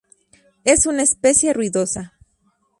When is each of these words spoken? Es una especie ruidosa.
Es 0.63 0.87
una 0.87 1.03
especie 1.03 1.53
ruidosa. 1.53 2.17